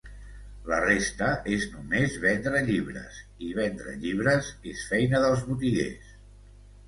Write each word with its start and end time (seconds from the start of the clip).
La 0.69 0.77
resta 0.83 1.27
és 1.57 1.65
només 1.73 2.15
vendre 2.23 2.61
llibres, 2.69 3.19
i 3.47 3.51
vendre 3.59 3.93
llibres 4.05 4.49
és 4.71 4.87
feina 4.95 5.21
dels 5.27 5.45
botiguers. 5.51 6.09